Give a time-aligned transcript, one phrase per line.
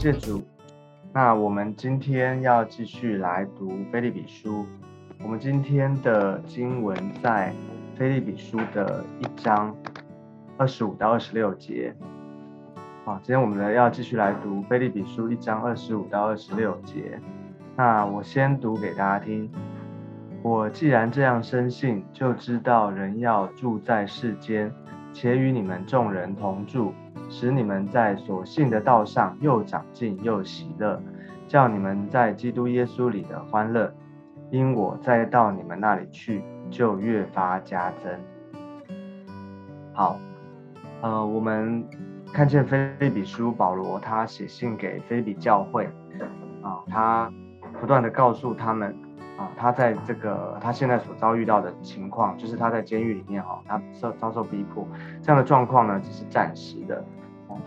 [0.00, 0.42] 谢主。
[1.12, 4.64] 那我们今天要继续来读菲利比书。
[5.22, 7.52] 我们今天的经文在
[7.94, 9.76] 菲利比书的一章
[10.56, 11.94] 二十五到二十六节。
[13.04, 17.20] 好，今天我们呢要继续来读菲利比书一章二十五到二十六节。
[17.76, 19.50] 那我先读给大家听。
[20.42, 24.72] 我既然这样深信，就知道人要住在世间，
[25.12, 26.92] 且与你们众人同住。
[27.32, 31.00] 使你们在所信的道上又长进又喜乐，
[31.46, 33.94] 叫你们在基督耶稣里的欢乐，
[34.50, 38.12] 因我再到你们那里去，就越发加增。
[39.92, 40.18] 好，
[41.02, 41.86] 呃，我们
[42.32, 45.88] 看见菲利比书保罗他写信给菲利比教会，
[46.62, 47.32] 啊，他
[47.80, 48.92] 不断的告诉他们，
[49.56, 54.86] 他在这个他现在所遭遇到的情况，就是他在监狱里面哈，他受遭受逼迫，
[55.22, 57.04] 这样的状况呢，只是暂时的。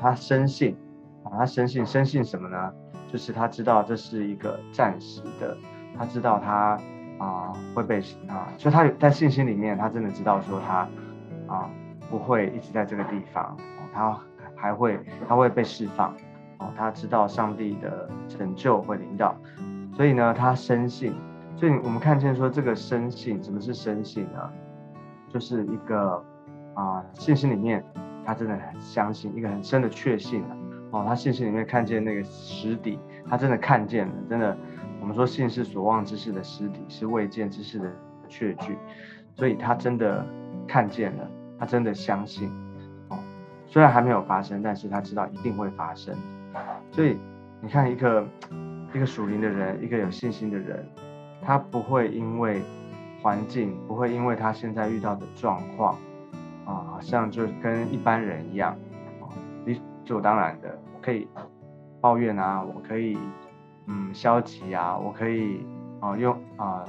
[0.01, 0.75] 他深信，
[1.23, 2.73] 啊，他深信，深信什么呢？
[3.11, 5.55] 就是他知道这是一个暂时的，
[5.97, 6.79] 他知道他
[7.19, 10.87] 啊会被啊，就他在信心里面，他真的知道说他
[11.47, 11.69] 啊
[12.09, 13.55] 不会一直在这个地方，
[13.93, 14.17] 他
[14.55, 16.13] 还会他会被释放，
[16.57, 19.35] 哦，他知道上帝的拯救会临到，
[19.93, 21.13] 所以呢，他深信，
[21.63, 24.51] 所以我们看见说这个生信，什么是生信呢？
[25.29, 26.21] 就是一个
[26.73, 27.81] 啊信心里面。
[28.25, 30.57] 他真的很相信一个很深的确信啊，
[30.91, 34.57] 哦，他信心里面看见那个实底，他真的看见了，真的，
[34.99, 37.89] 我们说信是所望之事的实底，是未见之事的
[38.27, 38.77] 确据，
[39.33, 40.25] 所以他真的
[40.67, 42.49] 看见了，他真的相信，
[43.07, 43.17] 哦，
[43.67, 46.13] 虽然还没有发生，但是他知道一定会发生，
[46.91, 47.17] 所以
[47.61, 48.27] 你看一个
[48.93, 50.85] 一个属灵的人，一个有信心的人，
[51.45, 52.61] 他不会因为
[53.21, 55.95] 环境，不会因为他现在遇到的状况。
[56.65, 58.73] 啊，好像就跟一般人一样，
[59.65, 61.27] 理所当然的，我可以
[61.99, 63.17] 抱怨啊，我可以
[63.87, 65.65] 嗯消极啊，我可以
[65.99, 66.85] 啊用啊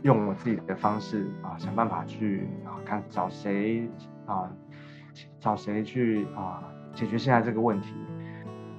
[0.00, 3.86] 用我自己的方式啊想办法去啊看找谁
[4.24, 4.50] 啊
[5.38, 6.64] 找谁去啊
[6.94, 7.94] 解决现在这个问题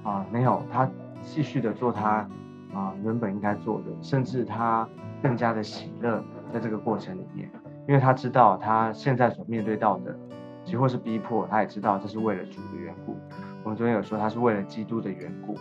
[0.02, 0.90] 啊没有，他
[1.22, 2.28] 继续的做他
[2.74, 4.88] 啊原本应该做的，甚至他
[5.22, 7.50] 更加的喜乐在这个过程里面。
[7.86, 10.16] 因为他知道他现在所面对到的，
[10.64, 13.14] 几乎是逼迫，他也知道这是为了主的缘故。
[13.62, 15.54] 我们昨天有说他是为了基督的缘故，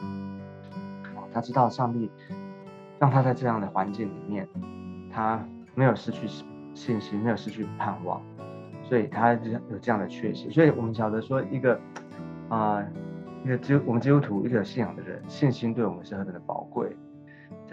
[1.34, 2.10] 他知道上帝
[2.98, 4.48] 让他在这样的环境里面，
[5.12, 5.46] 他
[5.76, 6.28] 没有失去
[6.74, 8.22] 信心，没有失去盼望，
[8.84, 10.50] 所以他有这样的确信。
[10.50, 11.78] 所以我们晓得说一个
[12.48, 12.82] 啊，
[13.44, 16.96] 一个基我们基督徒一个有信仰的人，信心对我们是何等的宝贵，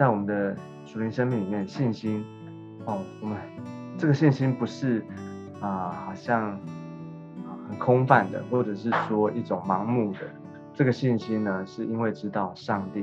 [0.01, 2.25] 在我们的属灵生命里面，信心
[2.87, 3.37] 哦，我们。
[3.99, 5.05] 这个信心不是
[5.59, 6.59] 啊，好像
[7.69, 10.21] 很空泛的，或者是说一种盲目的。
[10.73, 13.01] 这个信心呢，是因为知道上帝，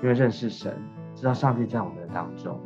[0.00, 0.72] 因为认识神，
[1.12, 2.56] 知道上帝在我们的当中，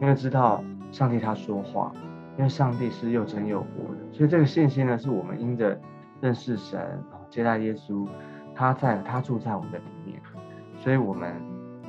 [0.00, 1.90] 因为知道上帝他说话，
[2.38, 4.12] 因为上帝是又真又活的。
[4.12, 5.76] 所以这个信心呢，是我们因着
[6.20, 8.06] 认识神，接待耶稣，
[8.54, 10.22] 他在他住在我们的里面，
[10.76, 11.34] 所以我们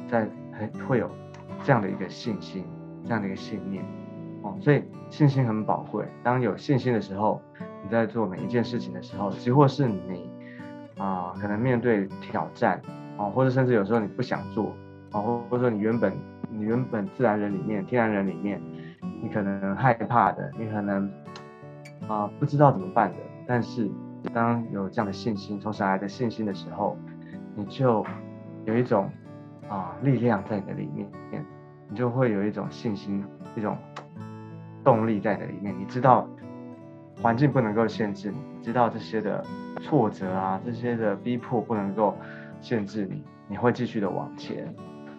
[0.08, 1.08] 在很会有
[1.64, 2.66] 这样的一个信心，
[3.04, 3.84] 这样的一个信念。
[4.44, 6.06] 哦所以信心很宝贵。
[6.24, 7.42] 当有信心的时候，
[7.84, 10.30] 你在做每一件事情的时候，即或是你
[10.98, 12.82] 啊，可能面对挑战
[13.18, 14.74] 啊，或者甚至有时候你不想做
[15.12, 16.14] 啊，或或者说你原本
[16.50, 18.62] 你原本自然人里面、天然人里面，
[19.22, 21.10] 你可能害怕的，你可能
[22.08, 23.18] 啊不知道怎么办的。
[23.48, 23.90] 但是
[24.34, 26.98] 当有这样的信心，从神来的信心的时候，
[27.56, 28.06] 你就
[28.66, 29.10] 有一种
[29.70, 31.46] 啊力量在你的里面，
[31.90, 33.24] 你就会有一种信心，
[33.56, 33.78] 一种。
[34.84, 36.26] 动力在的里面，你知道
[37.22, 39.44] 环境不能够限制你，知道这些的
[39.82, 42.18] 挫折啊，这些的逼迫不能够
[42.62, 44.74] 限制你，你会继续的往前。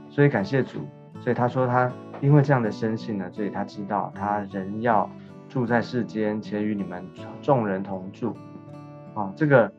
[0.09, 0.79] 所以感谢主，
[1.21, 1.93] 所以他说他
[2.23, 5.11] 因为这样的生性呢，所以他知道他人要
[5.51, 7.05] 住在世间，且与你们
[7.43, 8.35] 众人同住。
[9.15, 9.71] 啊，这个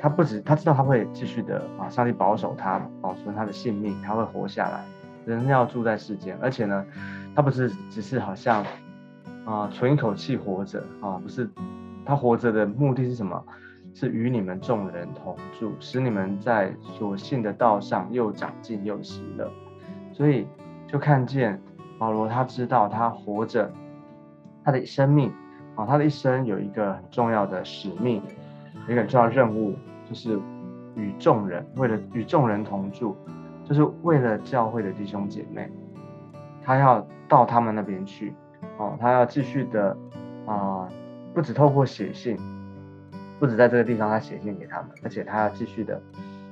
[0.00, 4.84] 他不止他知道他会继续的啊，上帝保守他，保存他的性命，他会活下来。
[5.26, 6.84] 人要住在世间，而且呢。
[7.32, 8.66] 他不是只是好像
[9.44, 11.48] 啊存一口气活着啊，不是
[12.04, 13.40] 他活着的目的是什么？
[13.94, 19.48] 是与你们众人同住，使你们在所信的道上又长进又喜乐。
[20.12, 20.46] 所以
[20.88, 21.60] 就看见
[21.98, 23.70] 保罗，他知道他活着，
[24.64, 25.32] 他的生命
[25.76, 28.20] 啊，他的一生有一个很重要的使命，
[28.88, 29.76] 一个很重要的任务，
[30.10, 30.36] 就是
[30.96, 33.16] 与众人为了与众人同住，
[33.64, 35.70] 就是为了教会的弟兄姐妹。
[36.64, 38.34] 他要到他们那边去，
[38.76, 39.96] 哦，他要继续的
[40.46, 40.88] 啊，
[41.32, 42.36] 不止透过写信，
[43.38, 46.02] 不止在这个地方他写信给他们，而且他要继续的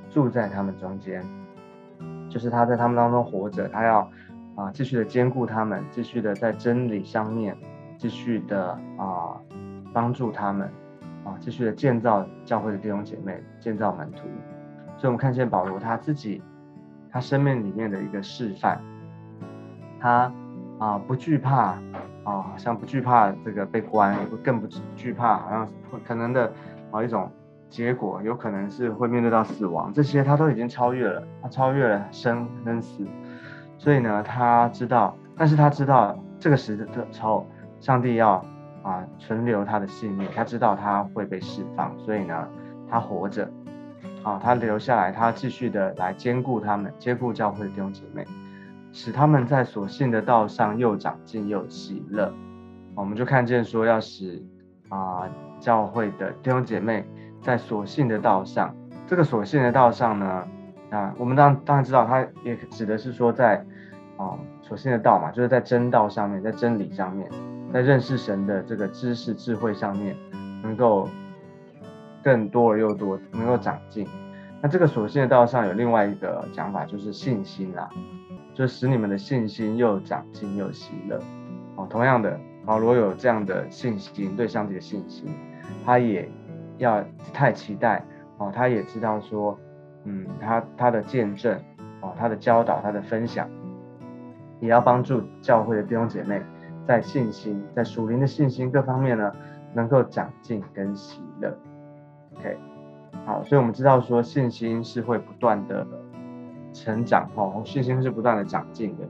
[0.09, 1.23] 住在他们中间，
[2.31, 4.09] 就是他在他们当中活着，他要
[4.55, 7.57] 啊继续的兼顾他们，继续的在真理上面，
[7.99, 9.37] 继续的啊
[9.93, 10.71] 帮助他们，
[11.29, 14.23] 啊继续的建造教会的弟兄姐妹，建造门徒。
[14.97, 16.43] 所以，我们看见保罗他自己，
[17.11, 18.81] 他生命里面的一个示范，
[20.01, 20.33] 他
[20.79, 21.79] 啊不惧怕
[22.25, 24.67] 啊，好像不惧怕这个被关，也不更不
[24.97, 25.69] 惧怕，好像
[26.05, 26.53] 可能的
[26.91, 27.31] 啊一种
[27.71, 33.07] 结果，有可能是会面对到死亡，这些他都已经超越了，他超越了生跟死，
[33.77, 37.47] 所以呢，他知道，但是他知道这个时的时候，
[37.79, 38.45] 上帝要
[38.83, 42.49] 啊存留他的性命，他知道他会被释放，所以呢，
[42.89, 43.51] 他活着。
[44.25, 48.25] 啊，他留下来，他继续的来兼顾他们，兼顾教会的弟兄姐妹，
[48.93, 52.33] 使他们在所信的道上又长进又喜乐。
[52.97, 54.43] 我们就看见说，要使
[54.89, 55.29] 啊
[55.61, 57.07] 教会的弟兄姐妹
[57.41, 58.75] 在所信的道上，
[59.07, 60.45] 这个所信的道上呢，
[60.91, 63.65] 啊，我们当当然知道，它也指的是说在
[64.17, 67.31] 啊所信的道嘛，就是在真道上面，在真理上面，
[67.73, 70.17] 在认识神的这个知识智慧上面，
[70.63, 71.09] 能够。
[72.21, 74.07] 更多而又多，能够长进。
[74.61, 77.89] 那这个所信的道上有另外一个讲法，就是信心啦，
[78.53, 81.19] 就使你们的信心又长进又喜乐。
[81.77, 85.33] 哦，同样的，保罗有这样的信心，对上帝的信心，
[85.87, 86.29] 他也
[86.77, 88.05] 要太期待
[88.37, 89.57] 哦，他也知道说，
[90.05, 91.57] 嗯，他他的见证
[92.03, 93.49] 哦，他的教导，他的分享，
[94.61, 96.43] 也要帮助教会的弟兄姐妹
[96.89, 99.31] 在信心，在属灵的信心各方面呢，
[99.75, 101.55] 能够长进跟喜乐。
[102.35, 102.57] OK，
[103.27, 105.87] 好，所以我们知道说信心是会不断的
[106.73, 109.07] 成长哦，信心是不断的长进的，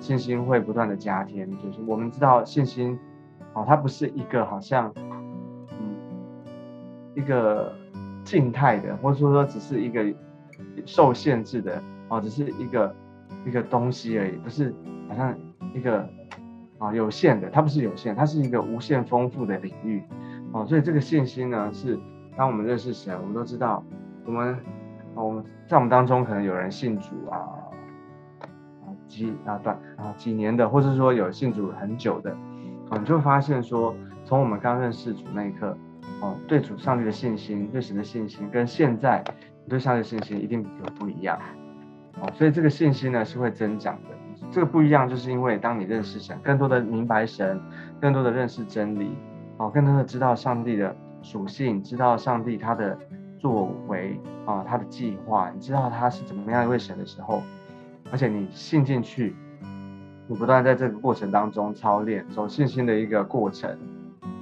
[0.00, 1.46] 信心会不断的加添。
[1.58, 2.98] 就是我们知道信心
[3.52, 5.96] 哦，它不是一个好像嗯
[7.14, 7.74] 一个
[8.24, 10.02] 静态的，或者说说只是一个
[10.86, 12.96] 受限制的哦，只是一个
[13.44, 14.74] 一个东西而已，不是
[15.10, 15.36] 好像
[15.74, 16.08] 一个
[16.78, 20.02] 啊有限的，它不是有限，它是一个无限丰富的领域
[20.52, 21.98] 哦，所以这个信心呢是。
[22.36, 23.82] 当我们认识神，我们都知道，
[24.24, 24.56] 我们，
[25.16, 27.34] 我们在我们当中可能有人信主啊，
[28.86, 32.30] 啊几啊短啊几年的，或者说有信主很久的，
[32.90, 33.92] 啊，你就会发现说，
[34.24, 35.76] 从我们刚认识主那一刻，
[36.20, 39.24] 哦，对主上帝的信心，对神的信心，跟现在
[39.64, 41.36] 你对上帝的信心一定有不一样，
[42.20, 44.10] 哦，所以这个信心呢是会增长的。
[44.50, 47.60] 这个不一样，就是因为当你认识神，更多的明白神，
[48.00, 49.10] 更多的认识真理，
[49.56, 50.94] 哦，更多的知道上帝的。
[51.20, 52.96] 属性，知道上帝他的
[53.40, 57.42] 作为啊，他的计划，你知道他是怎么样一位神的时候，
[58.12, 59.34] 而且你信进去，
[60.28, 63.76] 你不断在这个过程当中操练走信心的一个过程，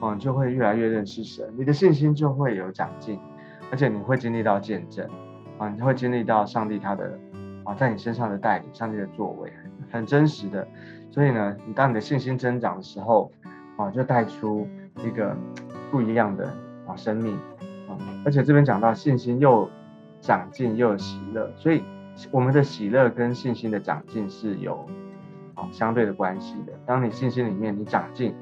[0.03, 3.19] 嗯，就会越来越认识神，你的信心就会有长进，
[3.71, 5.09] 而且你会经历到见证
[5.57, 7.19] 啊，你会经历到上帝他的
[7.65, 9.51] 啊在你身上的带领，上帝的作为
[9.91, 10.67] 很真实的，
[11.11, 13.31] 所以呢，你当你的信心增长的时候
[13.77, 14.67] 啊，就带出
[15.05, 15.37] 一个
[15.91, 16.53] 不一样的。
[16.89, 17.35] 啊，生命
[17.89, 19.69] 啊，而且这边讲到信心又
[20.21, 21.83] 长进又有喜乐，所以
[22.31, 24.87] 我们的喜乐跟信心的长进是有
[25.57, 26.73] 啊相对的关系的。
[26.87, 28.33] 当你信心里面你长进，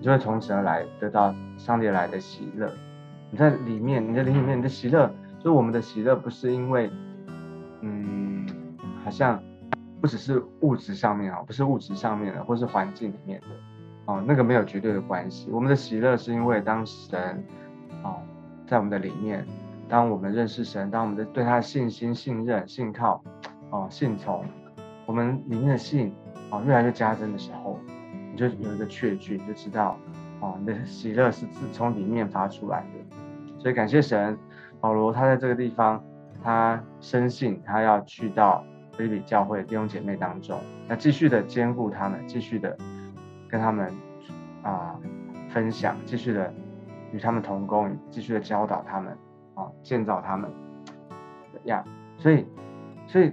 [0.00, 2.68] 你就会从神而来得到上帝来的喜乐。
[3.30, 5.06] 你在里面，你的灵里面，你的喜乐，
[5.38, 6.90] 就是我们的喜乐不是因为，
[7.80, 8.44] 嗯，
[9.04, 9.40] 好像
[10.04, 13.46] 不只是物质上面啊，不是物质上面的，或是环境里面的，
[14.04, 15.50] 哦，那个没有绝对的关系。
[15.50, 17.42] 我们的喜乐是因为当神。
[18.02, 18.20] 哦，
[18.66, 19.46] 在我们的里面，
[19.88, 23.24] 当我们认识神，当我们的对他的信心、信任、信靠，
[23.70, 24.44] 哦，信从，
[25.06, 26.12] 我们里面的信，
[26.50, 27.80] 哦，越来越加增的时候，
[28.30, 29.96] 你就有一个确据，你就知道，
[30.40, 33.58] 哦，你的喜乐是自从里面发出来的。
[33.58, 34.36] 所以感谢神，
[34.82, 36.04] 保罗他在这个地方，
[36.42, 38.62] 他深信他要去到
[38.96, 42.76] 菲利比教会弟兄姐妹当中，那继续的兼顾他们，继续的
[43.48, 43.92] 跟他们
[44.62, 44.98] 啊
[45.48, 46.52] 分享，继续的。
[47.12, 49.16] 与他们同工，继续的教导他们，
[49.54, 50.50] 啊，建造他们，
[51.62, 51.84] 呀，
[52.16, 52.44] 所以，
[53.06, 53.30] 所以，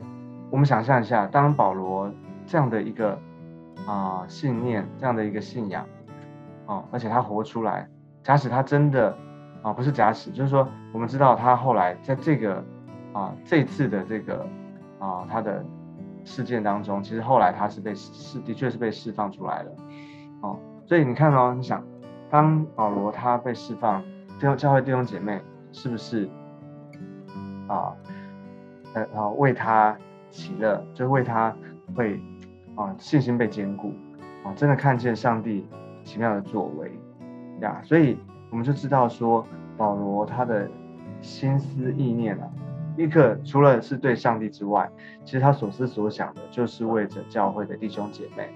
[0.51, 2.07] 我们想象一下，当保罗
[2.45, 3.17] 这样的一个
[3.87, 5.83] 啊信念，这样的一个信仰，
[6.67, 7.89] 啊，而且他活出来，
[8.21, 9.17] 假使他真的
[9.63, 12.63] 啊，不是假使，就是说，我们知道他后来在这个
[13.13, 14.45] 啊这次的这个
[15.01, 15.65] 啊他的
[16.23, 19.71] 事件当中，其实后来他是被是的确是被释放出来了，
[20.41, 21.83] 哦，所以你看哦，你想。
[22.29, 24.01] 当保罗他被释放，
[24.39, 25.41] 弟兄教会弟兄姐妹
[25.73, 26.29] 是不是
[27.67, 27.91] 啊？
[28.93, 29.97] 呃，然后为他
[30.29, 31.53] 喜乐，就为他
[31.93, 32.21] 会
[32.75, 33.93] 啊信心被坚固
[34.45, 35.67] 啊，真的看见上帝
[36.05, 36.97] 奇妙的作为
[37.59, 38.17] 呀，所以
[38.49, 40.69] 我们就知道说保罗他的
[41.19, 42.47] 心思意念啊，
[43.01, 44.87] 立刻除了是对上帝之外，
[45.25, 48.47] 其实他所思所想的就是为着教会的弟兄姐妹，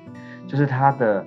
[0.46, 1.26] 就是他的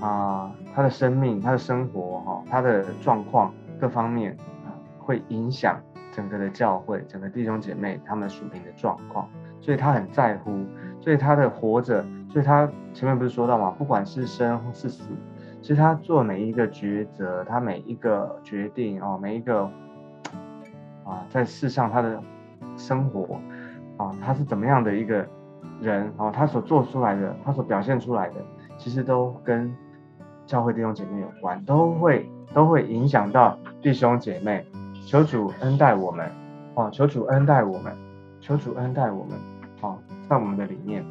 [0.00, 4.36] 啊，他的生命、他的生活哈，他的状况各方面
[5.00, 5.80] 会影响
[6.12, 9.28] 整个的教会、整个弟兄姐妹他们属灵的状况，
[9.60, 10.64] 所以他很在乎，
[11.00, 13.72] 所以他的活着，所以他前面不是说到嘛？
[13.72, 15.10] 不管是生是死，
[15.60, 19.64] 其实他做每一个抉择，他每一个决定哦，每一个
[21.04, 22.22] 啊，在世上他的。
[22.80, 23.38] 生活，
[23.98, 25.26] 啊，他是怎么样的一个
[25.80, 26.10] 人？
[26.16, 28.36] 哦，他所做出来的，他所表现出来的，
[28.78, 29.72] 其实都跟
[30.46, 34.64] 教会弟兄姐妹有关，都会都会影响到弟兄姐妹。
[35.06, 36.30] 求主恩待我们，
[36.74, 37.92] 哦，求主恩待我们，
[38.40, 39.38] 求主恩待我们，
[39.80, 41.04] 哦，在我们的里面，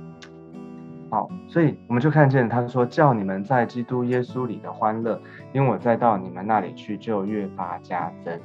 [1.09, 5.19] 好，所以我们就看见他说，叫你们在基督耶稣里的欢乐，
[5.53, 8.39] 因为我再到你们那里去，就越发加增。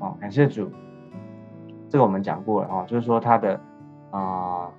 [0.00, 0.70] 哦，感谢主。
[1.88, 3.60] 这个我们讲过了哈，就是说他的
[4.10, 4.70] 啊，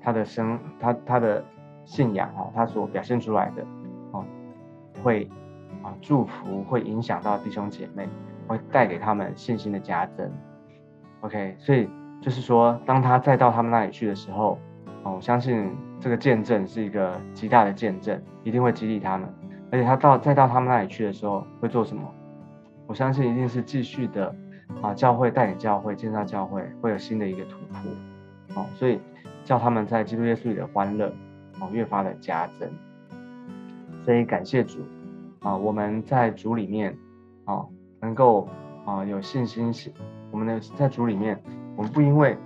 [0.00, 1.42] 他的生，他他的
[1.84, 3.64] 信仰哈，他所表现出来的
[4.12, 4.24] 哦，
[5.02, 5.28] 会
[5.82, 8.08] 啊祝福，会影响到弟兄姐妹，
[8.46, 10.30] 会带给他们信心的加增。
[11.22, 11.88] OK，所以
[12.20, 14.58] 就是说，当他再到他们那里去的时候，
[15.02, 19.28] 哦，我相信这个见证是一个极大的见证，一定会激励他们。
[19.72, 22.02] 而且他到再到他们那里去的时候，会做什么？
[22.86, 24.34] 我相信一定是继续的。
[24.82, 28.98] 啊，教会带领教会建造教会，会有新的一个突破，哦，所以
[29.44, 31.12] 叫他们在基督耶稣里的欢乐，
[31.60, 32.70] 哦，越发的加增。
[34.04, 34.78] 所以感谢主，
[35.40, 36.96] 啊，我们在主里面，
[37.44, 37.66] 啊，
[38.00, 38.48] 能够
[38.86, 39.72] 啊有信心，
[40.30, 41.38] 我们的在主里面，
[41.76, 42.36] 我们不因为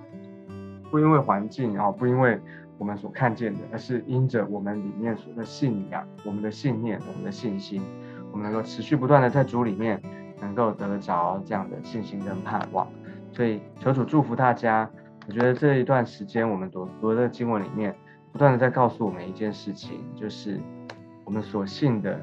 [0.91, 2.41] 不因为环境啊，不因为
[2.79, 7.81] 我们所看见的，而是因着我们里面所的信仰、我们的信念、我们的信心，
[8.33, 10.03] 我们能够持续不断的在主里面。
[10.41, 12.87] 能够得着这样的信心跟盼望，
[13.33, 14.89] 所以求主祝福大家。
[15.27, 17.97] 我觉得这一段时间我们读读的经文里面，
[18.31, 20.61] 不断的在告诉我们一件事情，就是
[21.25, 22.21] 我们所信的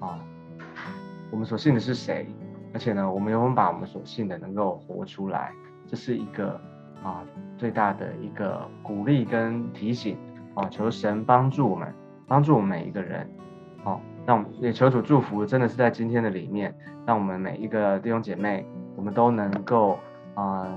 [0.00, 0.18] 啊，
[1.30, 2.26] 我们所信的是谁？
[2.72, 5.52] 而且呢，我们有没有把我们所信的能够活出来？
[5.86, 6.60] 这是一个
[7.04, 7.22] 啊
[7.56, 10.18] 最大的一个鼓励跟提醒
[10.54, 11.94] 啊，求神帮助我们，
[12.26, 13.30] 帮助我们每一个人。
[13.84, 16.72] 好，那我们也求主祝福，真的是在今天的里面。
[17.04, 19.98] 让我们每一个弟兄姐妹，我们都能够
[20.36, 20.68] 啊，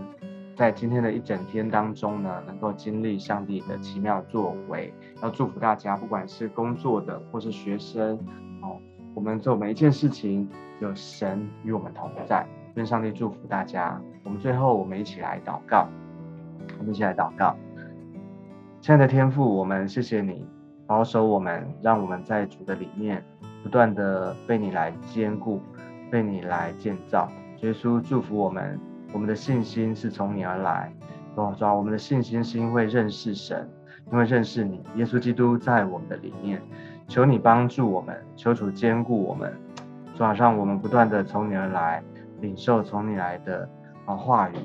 [0.55, 4.91] 在今天的一整天当中呢，能够经历上帝的奇妙作为。
[5.21, 8.17] 要祝福大家，不管是工作的或是学生，
[8.63, 8.81] 哦，
[9.13, 12.43] 我们做每一件事情，有神与我们同在。
[12.73, 14.01] 愿上帝祝福大家。
[14.23, 15.87] 我们最后，我们一起来祷告。
[16.79, 17.55] 我们一起来祷告。
[18.81, 20.43] 亲爱的天父，我们谢谢你
[20.87, 23.23] 保守我们，让我们在主的里面
[23.63, 25.61] 不断的被你来兼顾。
[26.11, 27.27] 被你来建造，
[27.61, 28.79] 耶稣祝福我们，
[29.11, 30.93] 我们的信心是从你而来。
[31.35, 33.67] 主啊，我们的信心是因为认识神，
[34.11, 36.61] 因为认识你，耶稣基督在我们的里面。
[37.07, 39.51] 求你帮助我们，求主兼顾我们。
[40.13, 42.03] 主啊，让我们不断的从你而来，
[42.41, 43.67] 领受从你来的
[44.05, 44.55] 啊话语。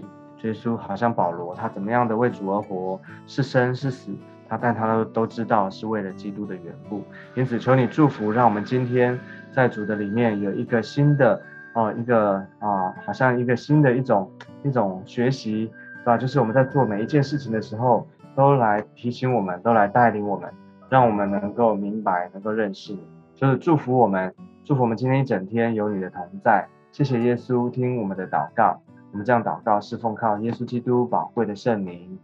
[0.43, 4.15] 耶稣好像保罗，他怎么样的为主而活，是生是死，
[4.49, 7.03] 他但他都都知道是为了基督的缘故。
[7.35, 9.19] 因此，求你祝福，让我们今天。
[9.51, 14.31] 在主的里面有一个新的哦，一个啊，好像一个新的一种
[14.63, 15.69] 一种学习，
[16.01, 16.17] 是吧？
[16.17, 20.49] 就是我们在做每一件事情的时候，都来提醒我们，都来带领我们，
[20.89, 23.01] 让我们能够明白，能够认识你。
[23.35, 24.33] 就是祝福我们，
[24.65, 26.69] 祝福我们今天一整天有你的同在。
[26.93, 28.81] 谢谢耶稣，听我们的祷告。
[29.11, 32.17] 我们这样祷告是奉靠耶稣基督宝贵的圣名。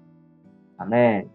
[0.77, 1.27] 阿妹。